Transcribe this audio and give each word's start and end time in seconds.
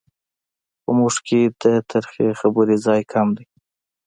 په 0.83 0.89
موږ 0.97 1.15
کې 1.27 1.41
د 1.61 1.63
ترخې 1.91 2.27
خبرې 2.39 2.75
ځای 2.85 3.01
کم 3.11 3.27
دی. 3.37 3.45